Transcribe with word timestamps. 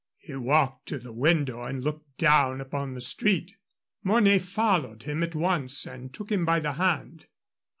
He 0.17 0.35
walked 0.35 0.87
to 0.87 0.97
the 0.97 1.13
window 1.13 1.61
and 1.61 1.83
looked 1.83 2.17
down 2.17 2.59
upon 2.59 2.95
the 2.95 3.01
street. 3.01 3.55
Mornay 4.03 4.39
followed 4.39 5.03
him 5.03 5.21
at 5.21 5.35
once 5.35 5.85
and 5.85 6.11
took 6.11 6.31
him 6.31 6.43
by 6.43 6.59
the 6.59 6.71
hand. 6.73 7.27